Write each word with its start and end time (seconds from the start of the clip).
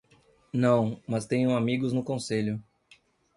Não, 0.51 0.99
mas 1.07 1.27
tenho 1.27 1.55
amigos 1.55 1.93
no 1.93 2.03
conselho. 2.03 2.59